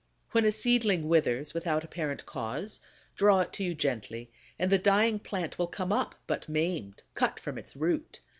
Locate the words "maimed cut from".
6.49-7.59